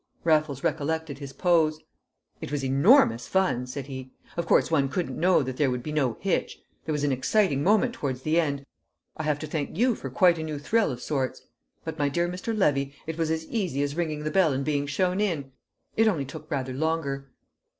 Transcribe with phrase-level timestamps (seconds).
[0.23, 1.79] Raffles recollected his pose.
[2.41, 4.09] "It was enormous fun," said he.
[4.35, 6.59] "Of course one couldn't know that there would be no hitch.
[6.85, 8.65] There was an exciting moment towards the end.
[9.15, 11.43] I have to thank you for quite a new thrill of sorts.
[11.85, 12.57] But, my dear Mr.
[12.57, 15.51] Levy, it was as easy as ringing the bell and being shown in;
[15.95, 17.29] it only took rather longer."